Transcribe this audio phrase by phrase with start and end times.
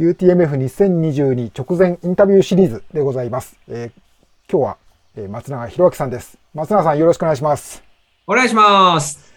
[0.00, 3.58] UTMF2022 直前インタビューシリーズでございます。
[3.68, 4.76] えー、今日は、
[5.14, 6.38] えー、松永博明さんです。
[6.54, 7.82] 松永さんよろしくお願いします。
[8.26, 9.34] お願いします。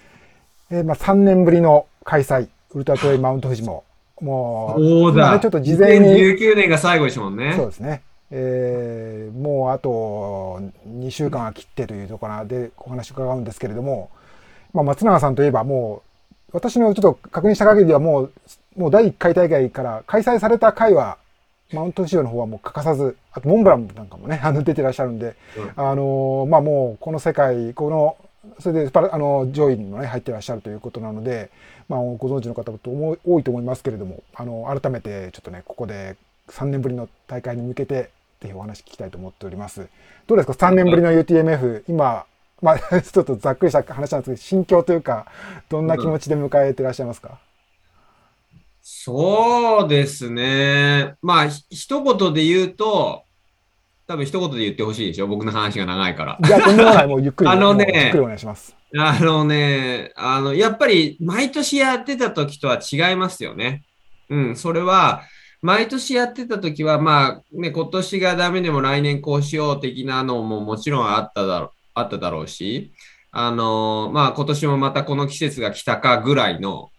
[0.72, 3.84] えー、まあ3年ぶりの開催、ウルトラトレイマウント富士も、
[4.22, 6.08] もう、そうだ、ね、ちょっと事前に。
[6.14, 7.56] 2019年が最後ですもんね。
[7.58, 8.02] そうですね。
[8.32, 14.10] えー、もうあと2週間は切ってというところでお話を伺うんですけれども、
[14.74, 16.04] まあ、松永さんといえばも
[16.50, 18.34] う、私のちょっと確認した限りではもう
[18.76, 21.18] もう第1回大会から開催された回は、
[21.72, 28.18] マウント仕様の方はもう欠かさず、あとモンブランなんかもね、あの出てらっしゃるんで、うん、あのまあもうこの世界、この、
[28.60, 31.50] それでパラあの上位にもね、入ってらっしゃるということなので、
[31.90, 36.16] まあご存知の方も多いと思いますけれども、あの、改めてちょっとね、ここで
[36.50, 39.88] 3年ぶりの大会に向けて、ぜひお話聞きたいと思っております。
[40.28, 42.26] どうですか ?3 年ぶりの UTMF、今、
[42.62, 45.26] まあ、 ちょっとざっくりした話なんですけど、心境というか、
[45.70, 47.53] どんな気持ちで迎えてらっしゃいますか、うん
[48.86, 51.16] そうですね。
[51.22, 53.24] まあ、一言で言うと、
[54.06, 55.28] 多分一言で言ってほしいでしょ？
[55.28, 56.38] 僕の話が長いから。
[56.44, 57.08] じゃあ、とんでもない。
[57.08, 57.50] もうゆっくり。
[57.50, 58.76] あのね、ゆっくりお願いします。
[58.98, 63.84] あのね、あの、やっぱり毎年やってた時とは違いますよね。
[64.30, 65.22] うん、それは、
[65.62, 72.92] 毎年やってた時は、まあ、ね、今年がダメでも来年こうしよう的なのももちろんあっただろう、あっただろうし、
[73.32, 76.90] あの、まあ、今年もまたこの季節が来たかぐらいの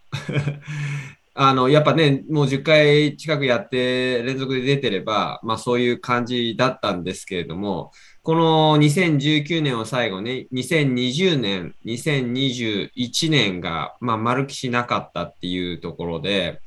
[1.37, 7.91] あの、やっぱね、もう10回近くやって連続で出てれば、まあそういう感じだったんですけれども、
[8.23, 16.61] この2019年を最後ね、2020年、2021年が、まあ丸きしなかったっていうところで、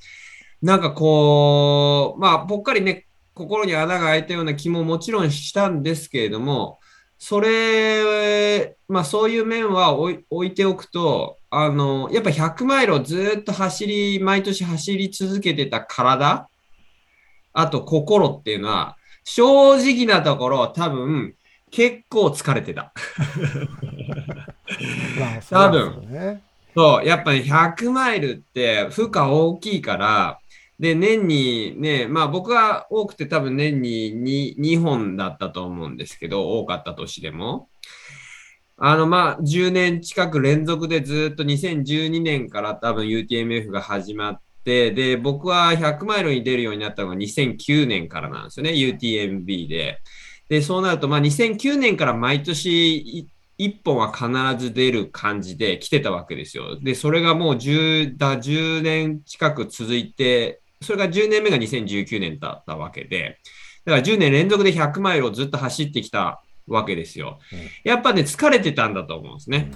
[0.61, 6.79] なんかこう、まあぽっかりね、心に穴が開いたような気ももちろんしたんですけれども、
[7.17, 16.47] それ、まあそういう面は置いておくと、あの、やっぱ100マイルをずっと走り、毎年走り続けてた体、
[17.51, 21.33] あと心っていうのは、正直なところ多分
[21.71, 22.93] 結構疲れてた。
[25.49, 26.41] 多分。
[26.75, 30.39] そう、やっぱり、ね、100マイルって負荷大きいから、
[30.79, 37.67] で、年にね、まあ僕は多くて多分年に 2, 2本だったと思うんですけど、多かった年でも。
[38.79, 49.99] あの、まあ、10年近く連続でずっと2012年から多分 UTMF が始まって、で、僕は100マイルに出るようになったのが2009年からなんですよね、UTMB で。
[50.47, 53.27] で、そうなると、まあ、2009年から毎年
[53.57, 56.79] 1本は必ず出る感じで来てたわけですよ。
[56.79, 63.39] で、それがもう10だ、10年近く続いて、それが10年目が2019年だったわけで、
[63.85, 67.39] だから10年連続で100マイルをずっと走ってきたわけですよ。
[67.83, 69.71] やっぱね、疲れてたんだと思うんですね。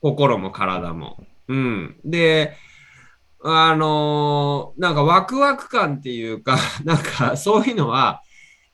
[0.00, 1.24] 心も体も。
[1.48, 1.96] うん。
[2.04, 2.56] で、
[3.42, 8.22] あのー、なんかワクワク感っていうか、 なんかそういうのは、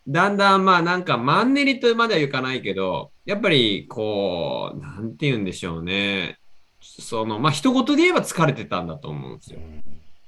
[0.07, 6.39] だんだんまあなんかマンネリとまではいかないけど、やっぱりこう、なんて言うんでしょうね。
[6.81, 9.61] その、まあ一言で言えば疲れてたんだと思うんですよ。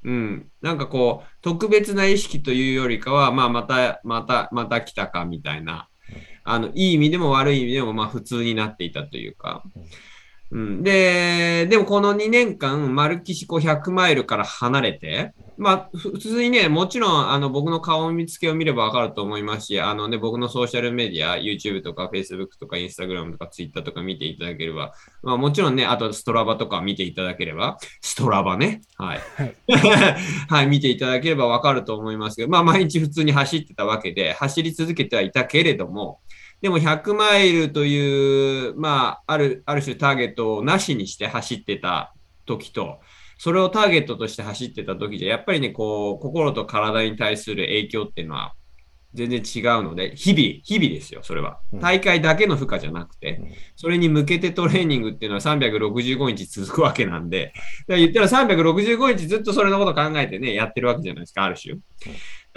[0.05, 0.49] うん。
[0.63, 5.89] なんかこう、特別な意識というよりかは、まあまた、また、また来たかみたいな。
[6.47, 9.63] あの、いい意味でも悪い意味でも、まあ普通になっていたというか。
[10.53, 24.93] うん、で、でもこの2年間、丸岸湖100マイルから離れて、まあ、普通にね、もちろん、あの、僕の顔見つけを見ればわかると思いますし、あのね、僕のソーシャルメディア、YouTube とか Facebook とか Instagram とか Twitter とか見ていただければ、
[25.23, 29.21] まあ、もちろんね、あとストラバとか見ていただければ、ストラバね、はい。
[30.49, 36.21] はい、見ていただければわかると思いますけど、まあ、毎日普通に走ってたわけで、走り続けてはいたけれども、
[36.67, 42.13] でも100マイルという、まあ、ある、ある種ターゲットをなしにして走ってた
[42.45, 42.99] 時と、
[43.39, 48.55] それをターゲットとして走ってた時で、やっぱりね、こう、心と体に対する影響っていうのは
[49.15, 51.61] 全然違うので、日々、日々ですよ、それは。
[51.75, 53.41] 大会だけの負荷じゃなくて、
[53.77, 57.53] それに向けてトレーニングっていうのは365日続くわけなんで、
[57.87, 61.77] だ言ったら365日ずっとそれのこと考えてね、やってるわけじゃないですか、ある種。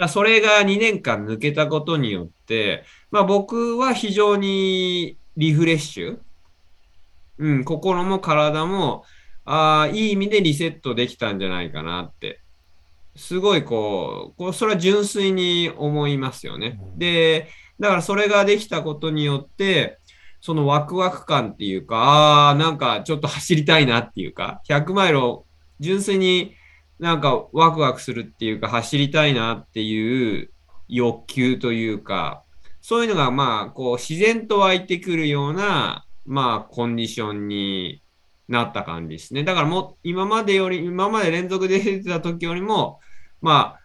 [0.00, 6.18] だそれが2年間抜けたことによって、まあ僕は非常にリフレッシュ。
[7.36, 9.04] うん、心も体も、
[9.44, 12.40] ああ、いい意味でリセットできたんじゃないかなって。
[13.14, 16.80] すごいこう、こうそれは純粋に思いますよね。
[16.96, 17.48] で、
[17.78, 19.98] だからそれができたことによって、
[20.40, 25.46] そのワクワク感っていうか、ああ、なんかちょっと走りたいなっていうか、100マイルを
[25.78, 26.54] 純粋に
[27.00, 30.50] なんかワクワクするっていうか、走りたいなっていう
[30.86, 32.44] 欲求というか、
[32.82, 38.02] そういうのがまあ、こう自然と湧いてくるような、まあ、コンディションに
[38.48, 39.44] なった感じですね。
[39.44, 43.00] だからもう、今までより、今まで連続で出てた時よりも、
[43.40, 43.78] ま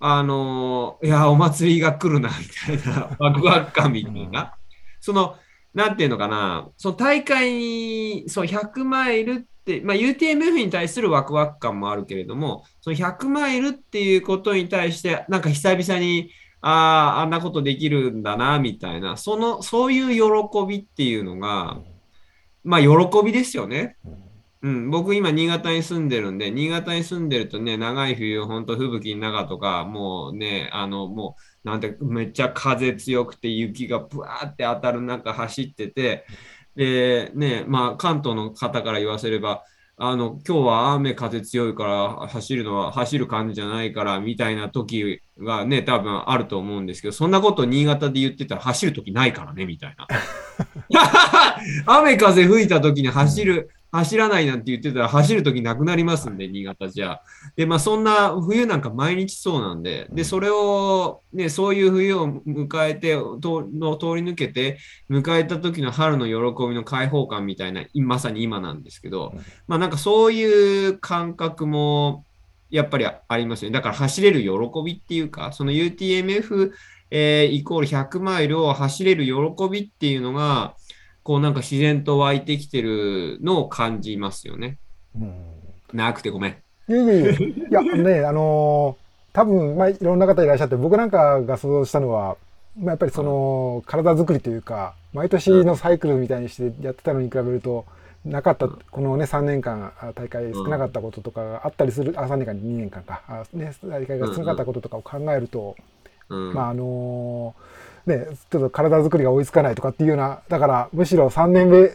[0.00, 4.54] あ、あの、いや、お祭りが来るな、みたいな、 ワクワク感みたいな。
[5.00, 5.36] その、
[5.74, 16.30] なんていうのかな、その大会に、そう、100マイルって、まあ、UTMF に対するワクワク感もあるけれども、その100マイルっていうことに対して、なんか久々に、
[16.60, 21.78] ああ、あんなことできるんだな、みたいな、その、そういう喜びっていうのが、
[22.62, 22.88] まあ、喜
[23.24, 23.96] びですよね。
[24.62, 36.24] うん、僕今新潟に住んでるんで、新潟に住んでるとね、長い冬、本当吹雪の中とか、もうね、あの、もう、なんて、めっちゃ風強くて雪がブワーって当たる中走ってて、
[36.76, 39.62] で、ね、まあ関東の方から言わせれば、
[39.96, 50.08] あの、今日は雨風強いから走るのは走る感じじゃないからみたいな時がね、多分あると思うんですけど、そんなこと新潟で言ってたら走る時ないからね、みたいな。
[51.86, 57.20] 雨風吹いた時に走る、走らないなんて言ってたら走るときなくなりますんで、新潟じゃ。
[57.54, 69.32] で、まあそんな冬なんか毎日そうなんで、で、それを、ね、そういう冬を迎えて、との通り抜けて、迎えた時の春の喜びの解放感みたいな、まさに今なんですけど、
[69.68, 72.24] まあなんかそういう感覚も、
[72.70, 73.74] やっぱりありますよね。
[73.74, 74.48] だから走れる喜
[74.84, 76.72] びっていうか、その UTMF、
[77.12, 80.74] えー、イコール100マイルを走れる喜びっていうのが、
[81.24, 84.78] こうなんか自然と湧いてきてるのを感じますよね。
[85.18, 85.32] うん。
[85.92, 86.56] なくてごめん。
[86.86, 87.24] いやいやい
[87.70, 92.36] や、いやね、あのー、多分、まあ、いろんな方いらっしゃって、僕なんかが想像したのは、
[92.78, 97.86] まあ、やっぱりその、体作りというか、毎年のサイクルみたいにしてやってたのに比べると、
[98.26, 105.74] なかった、このね、3年間、大会少なかったこととかがあったりする、あ、3年間、2年間か、あね、大会が少なかったこととかを考えると、
[106.28, 107.74] まあ、あのー
[108.06, 111.90] ね、ちょっと体作りが追いつかないとかっていうような、だからむしろ3年目、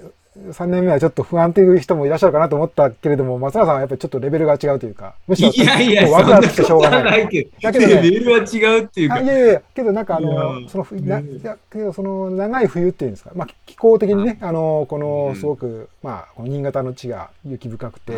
[0.51, 7.27] 3年目はちょっと不安っていう人もいらっしゃるかなと思ったけれども、松永さんはやっぱりちょっとレベルが違うというか、むしろ、いやいや、ワクワクしてしょうがない。
[7.27, 9.19] けど、だけど、ね、レベルは違うっていうか。
[9.19, 18.13] いやいやけどなんかあの、その、な、いや、けどその長い冬っていうんですか、まあ気候的にね、あの、この、すごく、まあ、この新潟の地が雪深くて、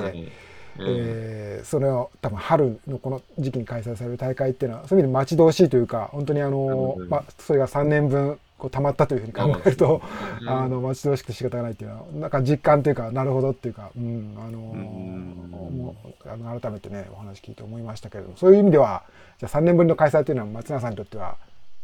[0.80, 10.04] えー、それを多分春のこの時期に開催される大会っていうのはそういう意味で待ち遠しいというか本当にあの、まあ、それが3年分こう溜まったというふうに考えると、
[10.46, 15.96] あの待ち遠しくて仕方がないっていうのはなんか実感というかなるほどっていうか、うん、あのも
[16.26, 19.04] うあの改めてねお話聞いて思いましたけれどもそういう意味では
[19.40, 21.38] じゃあ3年ぶりの開催というのは松永さんにとっては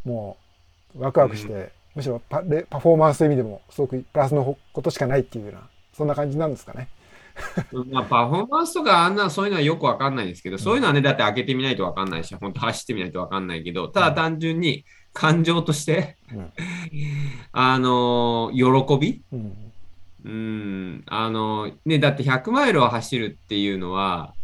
[0.04, 0.36] も
[0.96, 6.88] うワクワクして、むしろパパフォーマンスという意味でもすごくプラスのことしかないっていうようなそんな感じなんですかね。
[7.90, 16.52] まあ、パフォーマンスとかあんなそういうのはよくわかんないんですけど、そういうのはね、だって開けてみないとわかんないし、本当走ってみないとわかんないけど、ただ単純に感情として、うん、
[17.52, 19.68] あの、喜び、うん、
[20.24, 21.02] うん。
[21.06, 24.34] あの、ね、だって100マイルを走るっていうのは、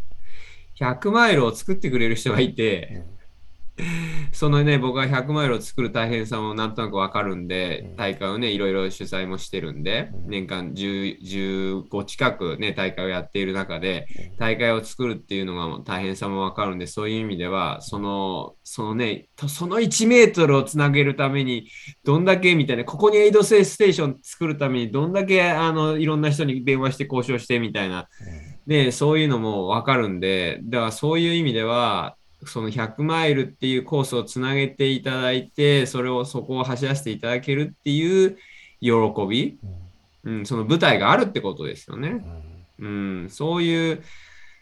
[0.79, 3.02] 100マイルを作ってくれる人がいて、
[4.32, 14.06] そのね、僕は100マイルを作る大変さもなんとなくわかるんで、大会をね、いろいろ取材もしてるんで、年間10 15近くね、大会をやっている中で、
[14.38, 21.69] 大会を作るっていうのが大変さもわかるんで、そういう意味では、その、そのね、その1メートルをつなげるために、
[22.05, 28.09] どんだけみたいな、ここにエイドセステーション作るために、どんだけあのいろんな人に電話して交渉してみたいな、
[28.69, 32.16] で、そういうのもわかるんで、だからそういう意味では、
[32.47, 38.37] その100マイルっていうコースをつなげていただいて、それをそこを走らせていただけるっていう
[38.81, 38.91] 喜
[39.29, 39.59] び、
[40.25, 42.25] うん、その舞台があるってことですよね。
[42.79, 44.03] うん、そういう、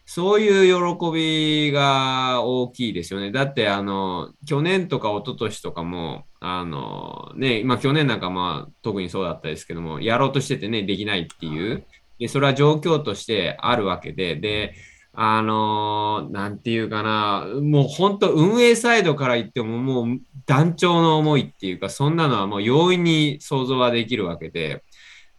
[0.05, 3.31] そういう喜びが大きいですよね。
[3.31, 11.85] だって、あの、去年とか一昨年とかも、あの、ね、まあ去年なんかまあ特にそうだったですけども、やろうとしててね、できないっていう。
[12.19, 14.75] で、それは状況としてあるわけで、で、
[15.15, 24.83] あのー、なんていうかな、もう本当運営サイドから言ってももう団長の思いっていうか、そんなのはもう容易に想像はできるわけで、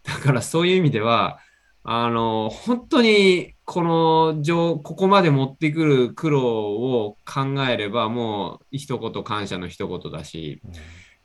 [0.04, 1.40] だからそういう意味では、
[1.82, 10.60] あのー、本当にこのここまで持ってくる苦労を考えれば、もう一言感謝の一言だし、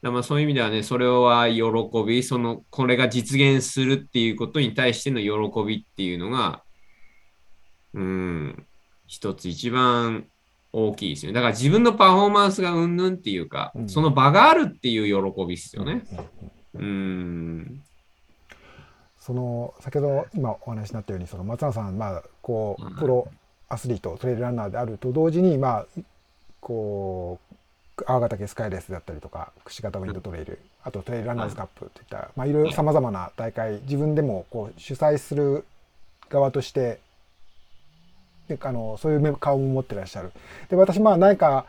[0.02, 1.64] だまあそういう意味ではね、それは喜
[2.08, 6.64] び、その、これが実現するっていうことに対しての喜びっていうのが、
[7.94, 8.66] うん、
[9.08, 10.26] 一つ一番
[10.72, 11.36] 大きいですよね。
[11.36, 16.04] だから自分のパフォーマンスがうんぬんっていうか、うん、その場があるっていう喜びですよね。
[16.76, 17.82] うん。
[19.20, 23.28] その先ほど今お話になったようにその松永さんまあこうプロ
[23.68, 26.02] アスリートトレイルランナーであると同時にまあ
[26.62, 35.66] こう青ヶ岳スカイレースだったりとか串形ウィンドトレイルあとトレイルランナーズカップといったまあいろいろさまざまな大会自分でもこう主催する
[36.30, 37.00] 側として
[38.50, 40.32] であのそういう顔も持ってらっしゃる。
[40.70, 41.66] で私まあ何か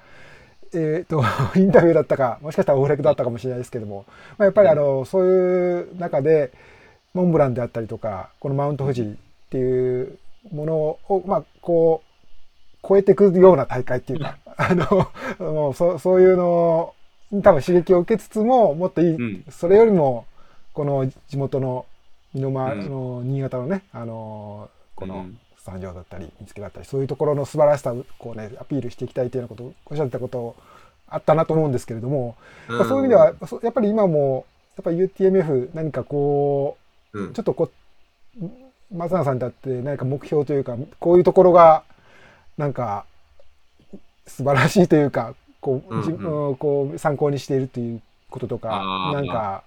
[0.73, 1.23] えーと、
[1.59, 4.05] インタビューだったかもしかしたらオフレクだったかもしれないですけども、
[4.39, 6.53] まあ、やっぱりあのそういう中で
[7.13, 9.07] モンブランであったりとかこのマウント富士っ
[9.51, 10.19] ていう
[10.53, 10.75] もの
[11.09, 15.09] を、まあ、こう超えていくような大会っていうかあの
[15.39, 16.95] もうそそういうの
[17.33, 20.27] に多分刺激を受けつつももっといい、うん、それよりも
[20.73, 21.87] この地元の
[22.33, 30.57] 身の回りの新潟のねあのこの、うん産業だったり見つけだったりそういうところの素晴らしさをこう、ね、アピールしていきたいというようなことをおっしゃってたこと
[31.09, 32.37] あったなと思うんですけれども、
[32.69, 36.79] うん、そういう意味ではやっぱり今もやっぱり UTMF 何かこ
[37.13, 37.71] う、うん、ちょっとこ
[38.41, 38.45] う
[38.93, 41.83] 松永さんにとって何か目標というかこういうところが
[42.57, 43.05] なんか
[44.27, 49.65] 素晴らしいというかこう、うんうん、こう参考にしているということとかなんか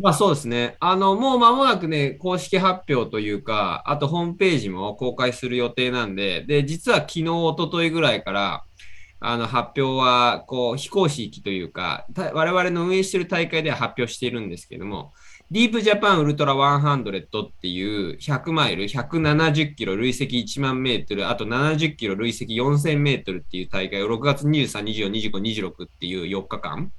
[0.00, 0.76] まあそうですね。
[0.78, 8.64] あの、もう間もなくね、公式発表というか、あとホームページも公開する予定なんで、で、実は昨日、一昨日ぐらいから、
[9.18, 15.12] あの、発表は、こう、非公式というか、我々の運営している大会では発表しているんですけども、
[15.50, 26.92] ディープジャパンウルトラ100っていう100マイル、170キロ累積1万メートル、あと70キロ累積4000メートルっていう大会を6月23、24、25、26っていう4日間、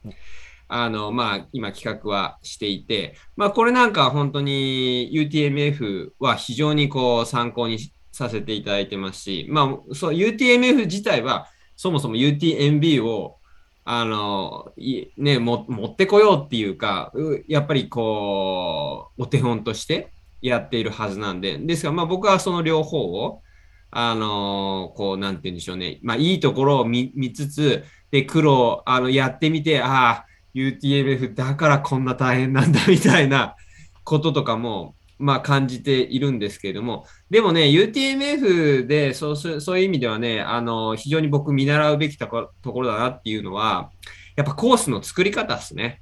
[0.69, 7.79] あの、まあ、今企画はしていて、まあ、これなんか本当に UTMF は非常にこう参考に
[8.11, 13.39] させていただいてますし、まあ、そう、UTMF 自体はそもそも UTMB を
[13.83, 14.71] あの、
[15.17, 17.11] ね、も持ってこようっていうか、
[17.47, 20.11] やっぱりこう、お手本として
[20.43, 23.41] やっているはずなんで、ですが、まあ僕はその両方を、
[23.89, 25.99] あのこう、なんて言うんでしょうね。
[26.03, 30.25] まあいいところを見つつ、で、苦労、あの、やってみて、ああ、
[30.55, 33.55] UTMF だからこんな大変なんだみたいな
[34.03, 43.91] こととかも、まあ感じているんですけれども、でもね、UTMF でそうそういう意味ではね、あの、非常に僕見習うべきところだなっていうのは、
[44.35, 46.01] やっぱコースの作り方ですね。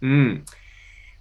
[0.00, 0.44] うん。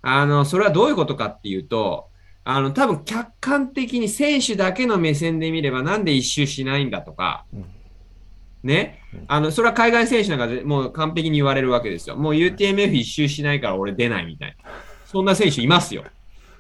[0.02, 2.08] あの、それはどういうことかっていうと、
[2.44, 7.66] あの、多分客観的に選手だけの目線で見ればなんで一周しないんだとか、うん
[8.64, 9.00] ね。
[9.28, 12.16] あの、それは海外選手なんかでもう完璧に言われるわけですよ。
[12.16, 14.72] もう UTMF 一周しないから俺出ないみたいな。
[15.06, 16.04] そんな選手いますよ。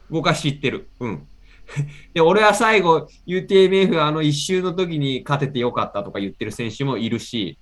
[0.09, 0.89] 僕は知ってる。
[0.99, 1.27] うん。
[2.13, 7.57] で、俺は最後 UTMF あの一周の時に勝ててよかったとか言ってる選手もいるし、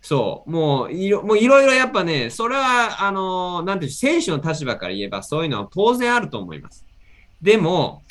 [0.00, 6.86] そう、もういろもういろいろやっぱね、それは、あの、なんていう、選手の立場から言えばそういうのは当然あると思います。
[7.42, 8.02] でも、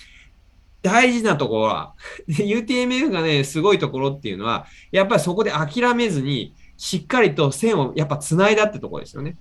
[0.82, 1.96] 大事なところは、
[2.28, 9.38] UTMF がね、すごいところっていうのは、やっぱりそこで諦めずに、しっかりと線をやっぱ繋いだってところですよね。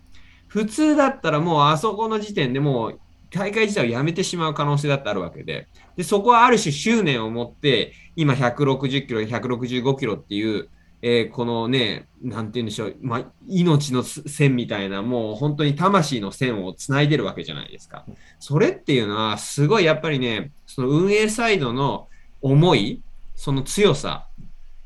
[0.49, 3.01] 普通だったらもうあそこの時点でもう
[3.31, 10.69] 大会自体をやめてしまう可能性だってあるわけで、でそこはある種執念を持って、今160キロ、165キロっていう、
[11.03, 18.07] えー、このね、なんて言うんでしょう、まあ、命の線みたいな、もう本当に魂の線をつないでるわけじゃないですか。
[18.41, 22.09] それっていうのは、すごいやっぱりね、その運営サイドの
[22.43, 23.01] 思い、
[23.35, 24.29] その強さ、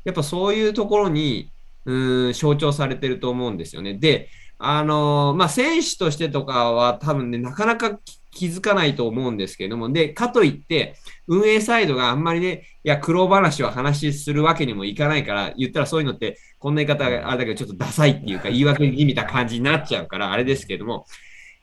[0.05, 1.51] やっぱそういうところに、
[1.83, 3.95] うん、象徴されてると思うんですよね。
[3.95, 7.99] で、あのー、まあ、選手としてとかは多分ね、なかなか
[8.31, 10.95] 気づかないと思うんですけれども、で、かといって、
[11.27, 21.05] 運営サイドがあんまりね、いや、苦労話を話するわけにもいかないから、言ったらそういうのって、こんな言い方があれだけど、ちょっとダサいっていうか、 言い訳にみた感じになっちゃうから、あれですけれども、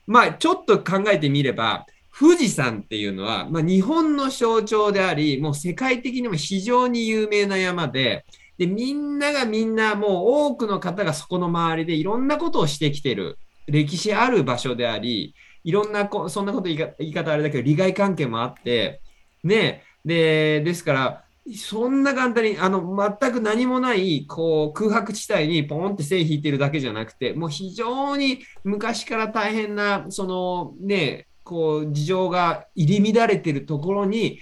[0.05, 1.87] まあ、ちょっと考えてみれば、
[2.19, 8.25] 富士山っていうのは、まあ、日本の象徴であり、もう世界的にも非常に有名な山で、
[8.57, 10.11] で、みんながみんな、もう
[10.49, 15.33] 多くの方がそこの周りでいろんなことをしてきてる、歴史ある場所であり、
[15.63, 19.01] いろんなこ、そんなこと言い方あれだけど、利害関係もあって、
[19.45, 34.39] ね、で、ですから、そんな簡単に、あの、全く何もない、こう、空白地帯にポンって線引いてるだけじゃなくて、もう非常に昔から大変な、その、ね、こう、事情が入り乱れてるところに、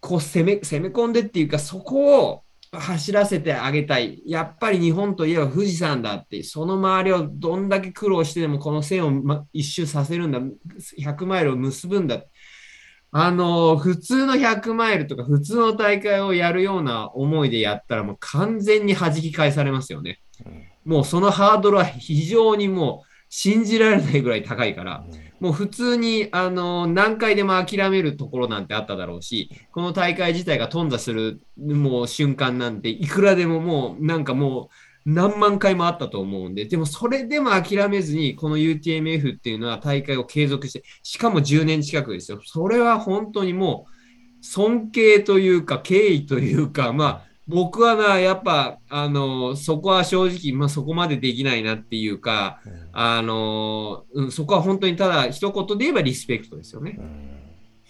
[0.00, 2.42] こう、攻め、攻め込んでっていうか、そこを、
[2.72, 4.22] 走らせてあげたい。
[4.24, 10.38] やっぱり日本といえば富士山だって、その周りをどんだけ苦労してでもこの線を一周させるんだ。
[10.96, 12.22] 100マイルを結ぶんだ。
[13.10, 20.20] あの、普通の100マイルとか普通の大会をやるような思いでやったらもう完全に弾き返されますよね。
[20.84, 25.04] もうそのハードルは非常にもう信じられないぐらい高いから。
[25.40, 34.70] もう普通に、あの、何回でも諦めるところなんてあっただろうし、この大会自体が頓挫する、もう瞬間なんて、いくらでももう、なんかも
[35.06, 42.40] う、何万回もあったと思うんで、でもそれでも諦めずに、この UTMF っていうのは大会を継続して、しかも10年近くですよ。
[42.44, 52.60] それは本当にもう、尊敬というか、敬意というか、まあ、僕はな、やっぱ、あの、そこは正直、まあ、そこまでできないなっていうか、
[52.92, 57.00] あの、うん、そこは本当にただ一言で言えばリスペクトですよね。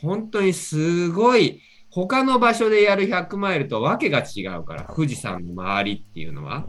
[0.00, 6.66] 本当にすごい、他の場所でやる100マイルとわけが違うから、富士山の周りっていうのは。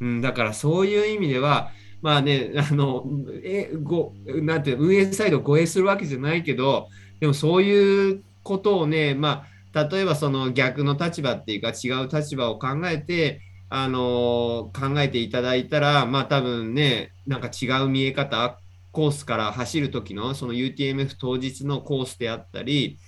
[0.00, 1.70] うん、だからそういう意味では、
[2.02, 3.04] まあね、あの、
[3.44, 6.88] え、ご、なんて運営サイドを護衛するわけじゃないけど、
[7.20, 18.58] でもそういうことをね、まあ、例えばその逆の立場っていうか違う立場を考えて、あの考えていただいたら、まあ多分ね、なんか違う見え方、
[18.92, 22.98] コースから走る時のその UTMF 当日のコースであったり、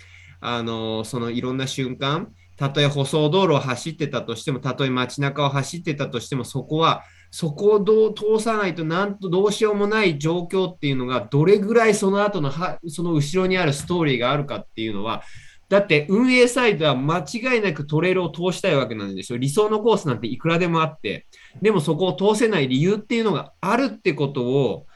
[0.40, 15.23] あのそのいろんな瞬間、たとえ舗装道路を走ってたとしても、たとえ街中を走ってたとしても、そこは、そこをどう通さないと、なんとどうしようもない状況っていうのが、どれぐらいその後のは、その後ろにあるストーリーがあるかっていうのは、
[15.68, 19.38] だって運営サイドは間違いなくトレールを通したいわけなんですよ。
[19.38, 21.26] 理想のコースなんていくらでもあって、
[21.61, 24.87] でもそこを通せない理由っていうのがあるってことを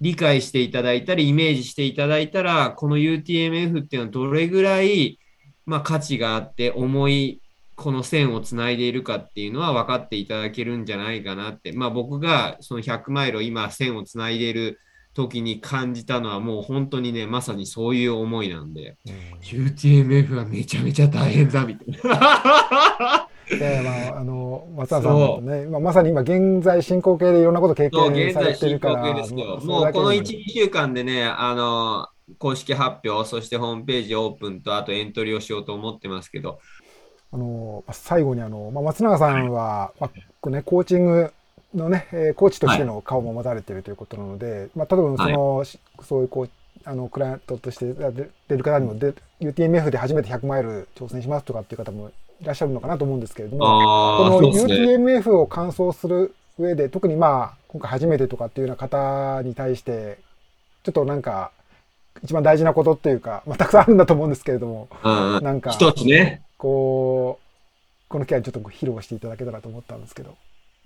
[0.00, 5.18] 理解していただいたり、イメージしていただいたら、この UTMF っていうのはどれぐらい、
[5.66, 7.42] まあ、価値があって重い
[7.76, 14.78] この線をつないでいるかっていうのは分かっていただけるんじゃないかなって、まあ、僕がその100マイルを今線をつないでいる
[15.14, 23.28] 時に感じたのはもう本当にねまさにそういう思いなんで、うん、UTMF はめちゃめちゃ大変だみたいな。
[23.60, 29.12] えまあ、あの松田さんもね、まあ、まさに今現在進行形でいろんなこと経験されてるから
[29.60, 36.58] もうこの1、2週間でねあの公式発表そしてホームページオープンとあとエントリーをしようと思ってますけど。
[37.32, 40.10] あの最後にあの、まあ、松永さんは、はい、ま
[40.44, 41.32] あね、コーチング
[41.74, 45.66] のね、えー、コーチとしての顔も持たれているということなので、はい、まあ、例えばその、はい、
[46.02, 46.50] そういうこう
[46.84, 47.92] あのクライアントとして
[48.48, 60.18] 出る方にもで UTMF で初めて100マイル挑戦しますとかっていう方もいらっしゃるのかなと思うんですけれどもこの UTMF を完走する上で特にまあ今回初めてとかっていうような方に対して
[60.82, 61.52] ちょっとなんか
[62.22, 66.42] 一番大事なことっていうか、まあ、たくさんあるんだと思うんですけれども、うん、なんか一つね。
[66.58, 67.44] こう
[68.08, 70.36] この機会にちょっと披露していただけたらと思ったんですけど。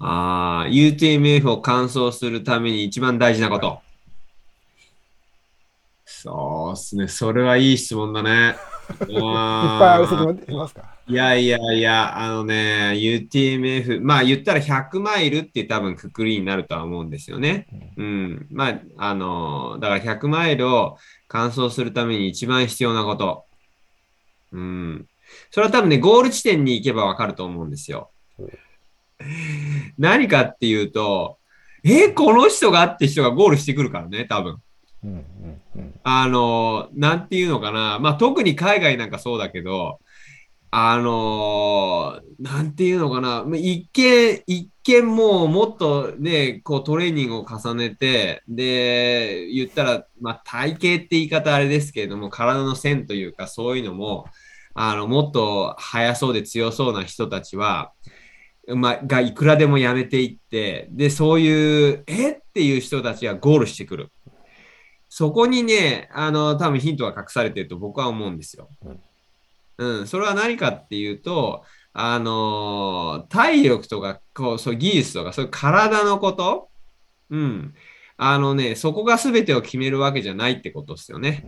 [0.00, 3.66] ああ、UTMF を完走するために一番大事なこと。
[3.66, 3.78] はい、
[6.04, 7.08] そうですね。
[7.08, 8.56] それはいい質問だね。
[8.88, 10.94] いっぱいある席もいますか？
[11.08, 17.66] いやいやいや、あのね、UTMF、まあ言ったら100マイルって多分くくりになるとは思うんですよね。
[17.96, 18.46] うん。
[18.50, 23.44] まあ、あの、だから100マイルを完走するために一番必要なこと。
[24.52, 25.06] うん。
[25.50, 28.10] それは多分ね、ゴール地点に行けばわかると思うんですよ。
[29.98, 31.38] 何かっていうと、
[31.84, 34.56] え、この人がって人がゴールしてくるからね、多分。
[35.04, 40.00] うんうんうん、あの、なんていうのかな、まあ特に海外なんかそうだけど、
[40.70, 54.26] あのなんていうのかな、一見、一見もうもっとね、こうトレーニングを重ねて、で、言ったら、まあ体型って言い方あれですけれども、体の線というかそういうのも、
[54.74, 57.92] あの、もっと速そうで強そうな人たちは、
[58.74, 62.32] まがいくらでもやめていって、で、そういう、え？
[62.32, 64.10] っていう人たちがゴールしてくる。
[65.08, 68.68] そこにね、あの、多分ヒントが隠されてると僕は思うんですよ。
[69.78, 76.68] うん、それは何かっていうと、あの体力とか、こう、そう技術とか、そういう体のこと、
[77.30, 77.74] うん。
[78.16, 81.44] あのね、そこが全てを決めるわけじゃないってことですよね。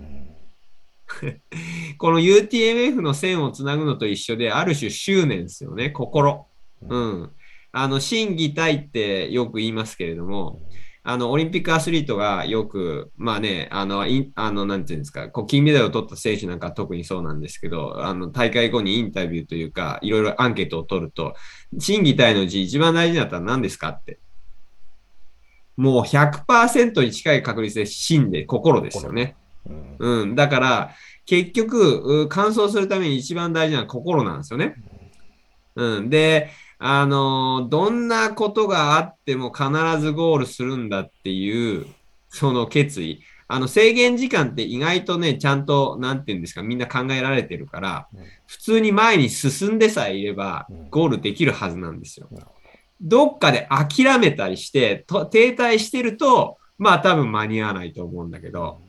[1.99, 6.47] この UTMF の線をつなぐのと一緒で、ある種執念ですよね、心。
[6.89, 7.31] うん。
[7.73, 10.61] あの、心技体ってよく言いますけれども、
[11.03, 21.35] あの、オリンピックアスリートがよく、まあね、あの、いあの、なんていうんですか、こう、金メダルを取った選手なんか特にそうなんですけど、あの、大会後にインタビューというか、いろいろアンケートを取ると、
[21.79, 24.19] 心技体のうち一番大事だったら何ですかって。
[25.77, 29.37] もう100%に近い確率で心で、心ですよね。
[29.99, 30.35] うん。
[30.35, 34.75] だから、結局、完走するために一番大事なのは心なんですよね。
[35.77, 36.11] うん。
[36.11, 36.51] で、
[36.83, 39.69] あの、どんなことがあっても必
[40.01, 41.87] ずゴールするんだっていう、
[42.31, 43.21] その決意。
[43.49, 48.09] あの、制限時間って意外とね、ちゃんと、なんて言うんですか、みんな考えられてるから、
[48.47, 52.31] 普通に前に進んでさえいれば、ゴールできるはずなんですよ。
[53.03, 58.81] どっかで諦めたりして、停滞してると、まあ多分間に合わないと思うんだけど、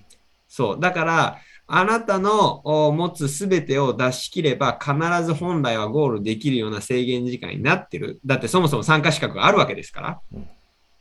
[0.47, 0.79] そう。
[0.79, 1.37] だから、
[1.73, 8.19] あなたの持つすべてを出し切れば必ず本来はゴールできるような制限時間になってる。
[8.25, 10.21] だってそもそも参加資格があるわけですから。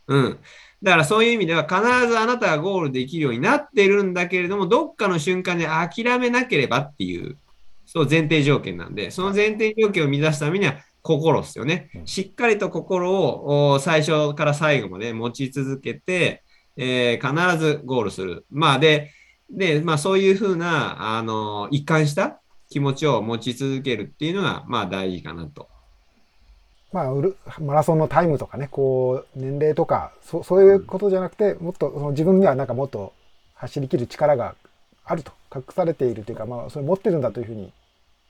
[0.07, 0.39] うん。
[0.81, 7.37] だからそういう意味では必ずあなたがゴールできるようになってるんだけれども、どっかの瞬間で諦めなければっていう、
[7.85, 11.99] そう前提条件なんで、その前提条件を満たすためには心ですよねう。
[11.99, 16.43] んしっかりと心をお最初から最後まで持ち続けて、
[16.77, 18.45] えー必ずゴールする。
[18.49, 19.11] まあで、
[19.51, 25.67] で、まあそういうふうな、あの、一貫した気持ちを持ち続けるっていうのが、まあ大事かなと。
[26.91, 33.13] まあ、うるマラソンのタイムとかね、こう、年齢とか、そそういうことじゃなくて、もっと、その自分にはなんかもっと
[33.55, 34.55] 走り切る力が
[35.05, 37.71] あると、隠されているというか、まあ、それ持ってるんだというふうに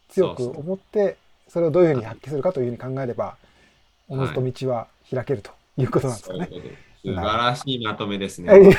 [0.09, 3.35] 強く思って、それをどういうふうに発揮するかというふうに考えれば、
[4.07, 6.47] おのずと道は開けるということなんですかね。
[6.51, 6.61] そうい
[7.03, 8.49] 素晴らしいまとめですね。
[8.51, 8.71] はい。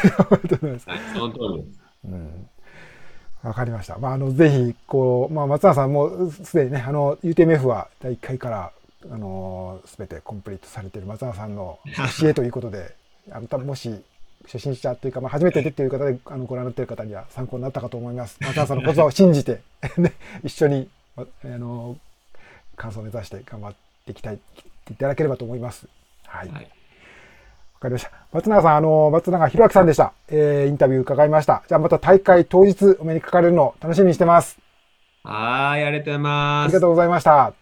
[1.13, 1.82] その通りです。
[2.05, 2.49] うん
[3.43, 3.99] わかりました。
[3.99, 8.73] まあ、あの、ぜひ、こう、まあ、松永さんもすでにね、あの、UTMF は第1回から、
[9.11, 11.81] あの、すべてコンプリートされている松永さんの
[12.21, 12.95] 教えということで、
[13.33, 13.93] あの、多分もし、
[14.45, 18.39] 初心者というか、まあ、初めてでっていう方で、あの、ご覧になっている方には参考になったかと思います。
[18.41, 19.61] 松永さんの言葉を信じて、
[19.99, 20.13] ね、
[20.45, 21.97] 一緒に、ああの、
[22.77, 23.75] 感想を目指して頑張っ
[24.07, 24.39] ていきたい、
[24.91, 25.89] いただければと思います。
[26.27, 26.49] はい。
[26.49, 26.82] はいわ
[27.83, 28.11] かりました。
[28.33, 30.15] 松永さん、あの、松永博明さんでした。
[30.29, 31.63] えー、インタビュー伺いました。
[31.69, 34.59] じゃあまた大会当日お目にかかれるのを楽しみにしてます。
[35.25, 36.19] はーい、ありがとうござい
[36.65, 36.81] あますりが。
[36.81, 37.55] とうございました。